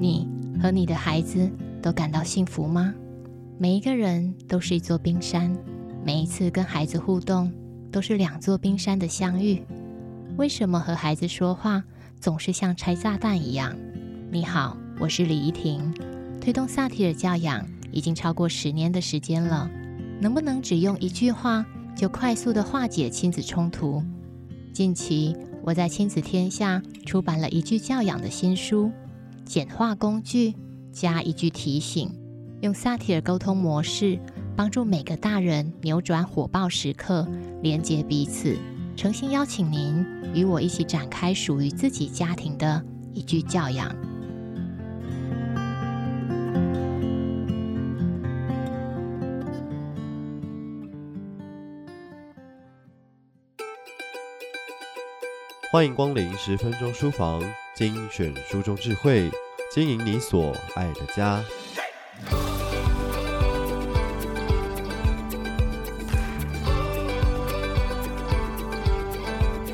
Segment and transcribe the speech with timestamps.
[0.00, 0.26] 你
[0.62, 1.46] 和你的孩子
[1.82, 2.94] 都感到幸福吗？
[3.58, 5.54] 每一个人都是一座冰山，
[6.02, 7.52] 每一次跟孩子互动
[7.92, 9.62] 都是两座冰山的相遇。
[10.38, 11.84] 为什么和孩子说话
[12.18, 13.76] 总是像拆炸弹一样？
[14.32, 15.92] 你好，我是李怡婷，
[16.40, 19.70] 推动萨提尔教养已经超过十年的时间了。
[20.18, 21.62] 能不能只用一句话
[21.94, 24.02] 就快速地化解亲子冲突？
[24.72, 28.90] 近期我在亲子天下出版了一句教养的新书，
[29.50, 30.54] 简化工具
[30.92, 32.08] 加一句提醒，
[32.60, 34.16] 用萨提尔沟通模式
[34.56, 37.26] 帮助每个大人扭转火爆时刻，
[37.60, 38.56] 连接彼此。
[38.94, 42.80] 诚心邀请您与我一起展开属于自己家庭的
[43.12, 43.92] 一句教养。
[55.72, 57.42] 欢迎光临十分钟书房，
[57.80, 59.30] 精选书中智慧，
[59.72, 61.42] 经营你所爱的家。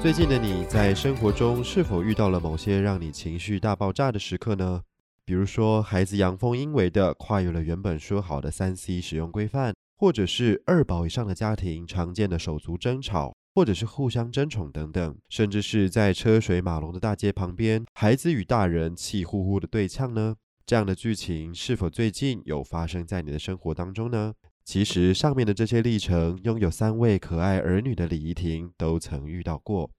[0.00, 4.82] 最近的你在生活中是否遇到了某些让你情绪大爆炸的时刻呢？
[5.24, 13.34] 比如说，孩子阳奉阴违的跨越了原本说好的三 C 使用规范，或者是二宝以上的家庭常见的手足争吵。
[13.56, 20.36] 或者是互相争宠等等，甚至是在车水马龙的大街旁边，孩子与大人气呼呼的对呛呢？
[20.66, 24.34] 这样的剧情是否最近有发生在你的生活当中呢？
[24.66, 29.90] 其实上面的这些历程，拥有三位可爱儿女的李怡婷都曾遇到过。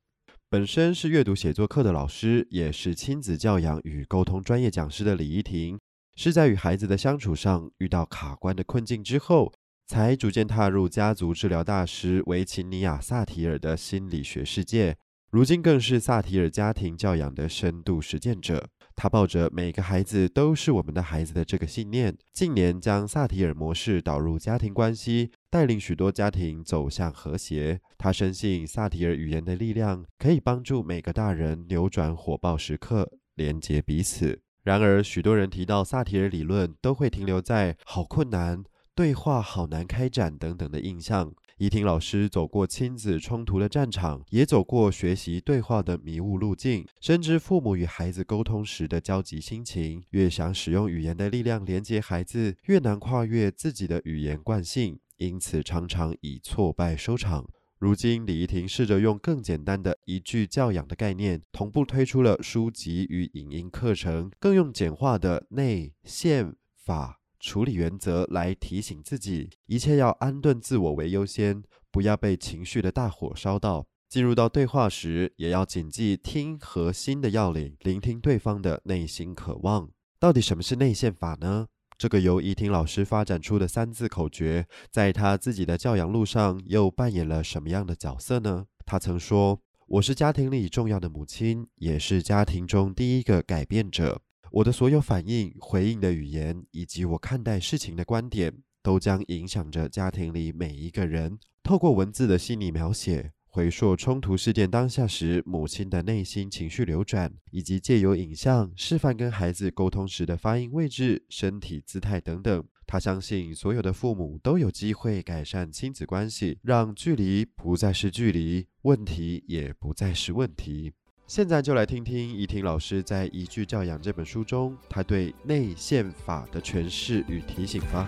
[0.52, 5.80] 本身是阅读写作课的老师，也是亲子教养与沟通专业讲师的李怡婷，
[6.16, 9.52] 是在与孩子的相处上遇到卡关的困境之后，
[9.88, 14.98] 才逐渐踏入家族治疗大师维琴尼亚·萨提尔的心理学世界，
[15.32, 18.68] 如今更是萨提尔家庭教养的深度实践者。
[18.98, 27.80] 他抱着每个孩子都是我们的孩子的这个信念，近年将萨提尔模式导入家庭关系，带领许多家庭走向和谐。
[27.98, 34.42] 他深信萨提尔语言的力量可以帮助每个大人扭转火爆时刻，连接彼此。
[34.64, 38.66] 然而，许多人提到萨提尔理论，都会停留在好困难。
[38.98, 41.32] 对话好难开展等等的印象。
[41.60, 50.04] 怡婷老师走过亲子冲突的战场，也走过学习对话的迷雾路径，深知父母与孩子沟通时的焦急心情。
[50.10, 57.48] 越想使用语言的力量连接孩子，越难跨越自己的语言惯性，因此常常以挫败收场。
[57.78, 67.20] 如今，李怡婷试着用更简单的一句教养的概念，同步推出了书籍与影音课程，更用简化的内线法。
[67.40, 73.86] 处理原则来提醒自己，一切要安顿自我为优先，不要被情绪的大火烧到。
[74.10, 79.90] 进入到对话时，也要谨记听核心的要领，聆听对方的内心渴望。
[80.20, 81.68] 到底什么是内线法呢？
[81.98, 88.66] 这个由怡婷老师发展出的三字口诀，在他自己的教养路上又扮演了什么样的角色呢？
[88.86, 94.22] 他曾说：“我是家庭里重要的母亲，也是家庭中第一个改变者。”
[94.52, 101.38] 我的所有反应、回应的语言，以及我看待事情的观点，都将影响着家庭里每一个人。
[101.64, 112.64] 透过文字的心理描写，回溯冲突事件当下时母亲的内心情绪流转，以及借由影像示范跟孩子沟通时的发音位置、身体姿态等等。
[112.86, 120.94] 他相信所有的父母都有机会改善亲子关系，让距离不再是距离，问题也不再是问题。
[121.28, 128.08] 现在就来听听怡婷老师在《一句教养》这本书中，他对内宪法的诠释与提醒吧。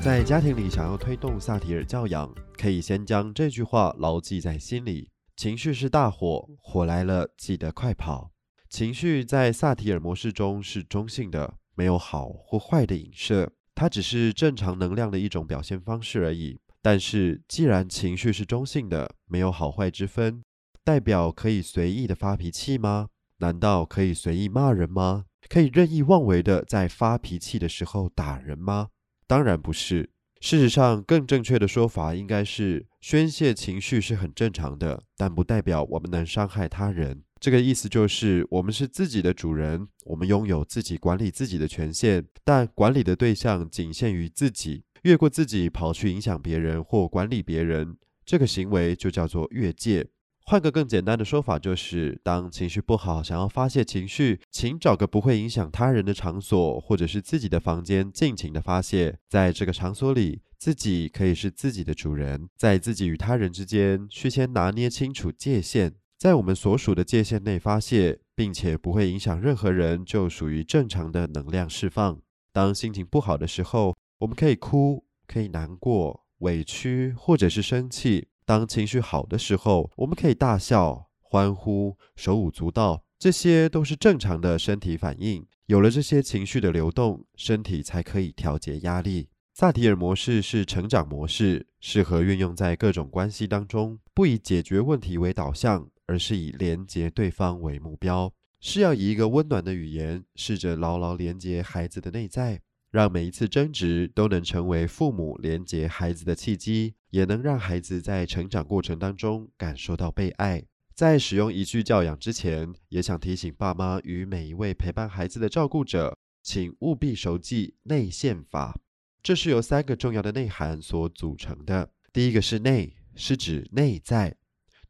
[0.00, 8.30] 在家庭里想要推动萨提尔教养，可以先将这句话牢记在心里：情绪是大火，火来了记得快跑。
[8.70, 16.58] 情绪在萨提尔模式中是中性的，没有好或坏的影射，它只是正常能量的一种表现方式而已。
[16.82, 20.42] 但是，既然情绪是中性的，没有好坏之分，
[20.82, 23.08] 代表可以随意的发脾气吗？
[23.38, 25.26] 难道可以随意骂人吗？
[25.48, 28.88] 可以任意妄为的在发脾气的时候打人吗？
[29.28, 30.10] 当然不是。
[30.40, 37.22] 事实上，更正确的说法应该是，宣泄情绪是很正常的，但不代表我们能伤害他人。
[37.38, 44.82] 这个意思就是，我们是自己的主人，我们拥有自己管理自己的权限，但管理的对象仅限于自己。
[45.02, 50.08] 越过自己跑去影响别人或管理别人，这个行为就叫做越界。
[50.44, 59.18] 换个更简单的说法，就是当情绪不好，想要发泄情绪，请找个不会影响他人的场所，或者是自己的房间，尽情的发泄。
[59.28, 65.94] 在这个场所里，自己可以是自己的主人，在自己与他人之间，需先拿捏清楚界限。
[66.18, 72.20] 在我们所属的界限内发泄，并且不会影响任何人，就属于正常的能量释放。
[72.52, 85.44] 当心情不好的时候，我们可以哭，可以难过、委屈，或者是生气；当情绪好的时候，我们可以大笑、欢呼、手舞足蹈，这些都是正常的身体反应。
[85.66, 89.28] 有了这些情绪的流动，身体才可以调节压力。
[89.54, 98.32] 萨提尔模式是成长模式，适合运用在各种关系当中，不以解决问题为导向，而是以连接对方为目标。
[98.60, 102.60] 是要以一个温暖的语言，试着牢牢连接孩子的内在，
[102.92, 110.62] 让每一次争执都能成为父母连接孩子的契机，也能让孩子在成长过程当中感受到被爱。
[110.94, 118.78] 在使用一句教养之前，也想提醒爸妈与每一位陪伴孩子的照顾者，请务必熟记内线法。
[119.22, 121.90] 这是由三个重要的内涵所组成的。
[122.12, 124.36] 第一个是内，是指内在，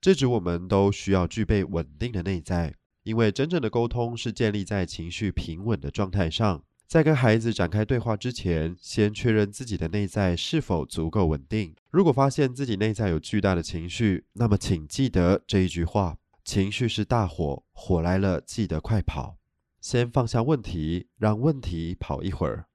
[0.01, 6.65] 这指我们都需要具备稳定的内在，因为真正的沟通是建立在情绪平稳的状态上。
[6.93, 11.75] 在跟孩子展开对话之前，先确认自己的内在是否足够稳定。
[11.91, 19.39] 如果发现自己内在有巨大的情绪，那么请记得这一句话：情绪是大火，火来了记得快跑。
[19.81, 22.67] 先放下问题，让问题跑一会儿，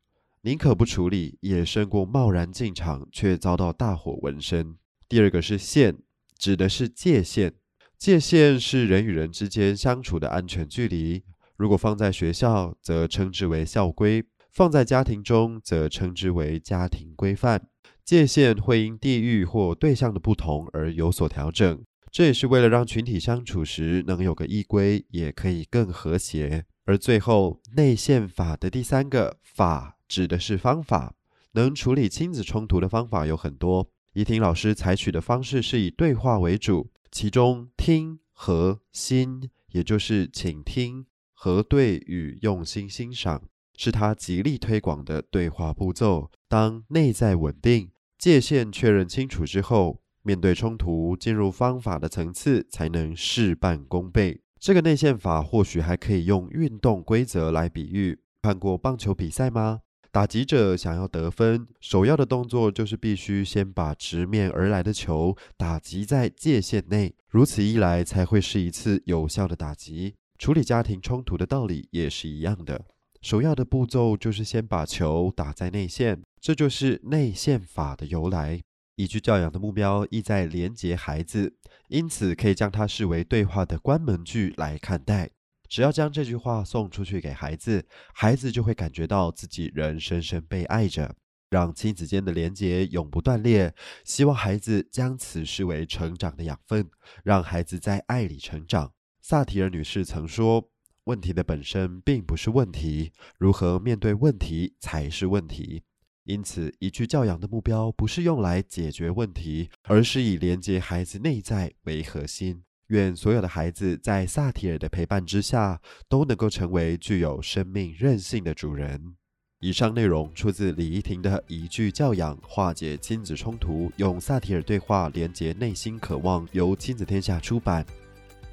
[0.41, 4.77] 宁可不处理，也胜过贸然进场却遭到大火纹身。
[5.07, 5.95] 第二个是线，
[6.39, 7.53] 指的是界限。
[7.99, 11.21] 界限是人与人之间相处的安全距离。
[11.57, 14.21] 如果放在学校，则称之为校规；
[14.51, 17.67] 放在家庭中，则称之为家庭规范。
[18.05, 26.65] 界限会因地域或对象的不同而有所调整，这也是为了让群体相处时能有个依归，也可以更和谐。
[26.85, 31.15] 而最后，内线法的第三个“法”指的是方法，
[31.53, 33.89] 能处理亲子冲突的方法有很多。
[34.13, 41.07] 怡婷老师采取的方式是以对话为主，其中听和心，也就是倾听。
[41.39, 43.43] 核对与用心欣赏，
[43.77, 46.31] 是他极力推广的对话步骤。
[46.47, 54.41] 当内在稳定、界限确认清楚之后，面对冲突，进入方法的层次，才能事半功倍。
[54.59, 58.17] 这个内线法或许还可以用运动规则来比喻。
[58.41, 59.81] 看过棒球比赛吗？
[60.11, 70.15] 打击者想要得分，首要的动作就是必须先把直面而来的球打击在界限内，如此一来才会是一次有效的打击。
[70.37, 72.85] 处理家庭冲突的道理也是一样的，
[73.21, 78.61] 首要的步骤就是先把球打在内线，这就是内线法的由来。
[78.95, 81.55] 一句教养的目标意在连结孩子，
[81.87, 85.29] 因此可以将它视为对话的关门句来看待。
[85.67, 91.15] 只要将这句话送出去给孩子，孩子就会感觉到自己仍深深被爱着，
[91.49, 93.73] 让亲子间的连结永不断裂。
[94.03, 96.89] 希望孩子将此视为成长的养分，
[97.23, 98.93] 让孩子在爱里成长。
[99.29, 100.69] 萨提尔女士曾说
[101.03, 105.83] ：“问题的本身并不是问题，如何面对问题才是问题。”
[106.23, 112.63] 因此，一句教养的目标不是用来解决问题，而是以连接孩子内在为核心。
[112.87, 119.17] 愿所有的孩子在萨提尔的陪伴之下，都能够成为具有生命韧性的主人。
[119.59, 127.85] 以上内容出自李怡婷的《一句教养化解亲子冲突，用萨提尔对话连接内心渴望》，由亲子天下出版。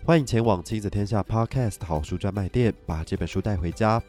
[0.06, 4.02] 欢迎前往亲子天下 Podcast 好书专卖店，把这本书带回家。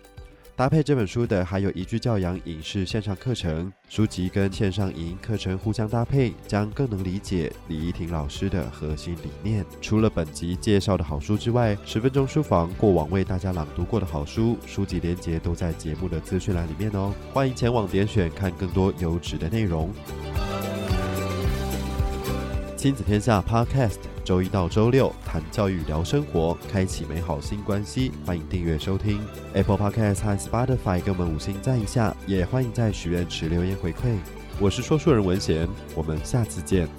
[0.54, 9.66] 搭配这本书的还有宜居教养影视线上课程，书籍跟线上影音课程互相搭配，将更能理解李怡婷老师的核心理念。
[9.80, 17.14] 除了本集介绍的好书之外，十分钟书房过往为大家朗读过的好书，书籍连结都在节目的资讯栏里面哦。
[17.34, 19.90] 欢迎前往点选看更多优质的内容。
[22.76, 24.00] 亲子天下 Podcast。
[24.26, 28.12] 周一到周六谈教育聊生活，开启美好新关系。
[28.26, 34.18] 欢迎订阅收听 Apple Podcast 和 Spotify，给我们五星赞一下，也欢迎在许愿池留言回馈。
[34.60, 36.90] 我是说书人文贤，我们下次见。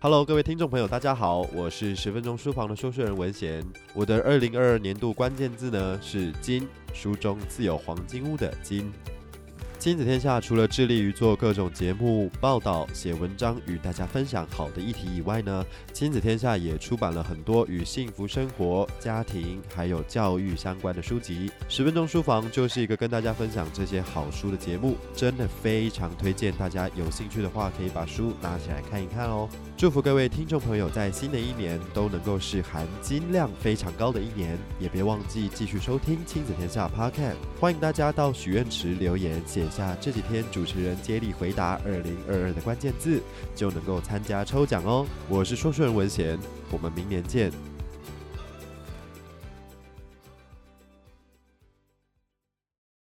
[0.00, 3.64] Hello，各位听众朋友，大家好，我是十分钟书房的说书人文贤。
[3.94, 8.92] 我的二零二二年度关键字呢是“金”，书中自有黄金屋的“金”。
[9.80, 21.50] 亲子天下除了致力于做各种节目报道、写文章与大家分享好的议题以外呢，亲子天下也出版了很多与幸福生活、家庭还有教育相关的书籍。
[21.66, 29.48] 十分钟书房就是一个跟大家分享这些好书的节目，真的非常推荐大家有兴趣的话可以把书拿起来看一看哦。
[29.80, 37.36] 祝福各位听众朋友在新的一年都能够是含金量非常高的一年，也别忘记继续收听亲子天下 Podcast。
[37.58, 43.22] 欢迎大家到许愿池留言，写下这几天主持人接力回答二零二二的关键字，
[43.54, 45.06] 就能够参加抽奖哦。
[45.30, 46.38] 我是说书人文贤，
[46.70, 47.50] 我们明年见。